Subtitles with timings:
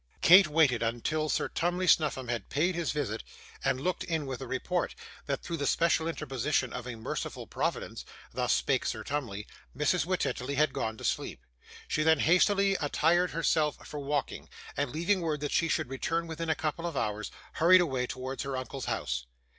[0.21, 3.21] Kate waited until Sir Tumley Snuffim had paid his visit
[3.63, 4.95] and looked in with a report,
[5.27, 8.03] that, through the special interposition of a merciful Providence
[8.33, 9.45] (thus spake Sir Tumley),
[9.77, 10.07] Mrs.
[10.07, 11.45] Wititterly had gone to sleep.
[11.87, 16.49] She then hastily attired herself for walking, and leaving word that she should return within
[16.49, 19.27] a couple of hours, hurried away towards her uncle's house.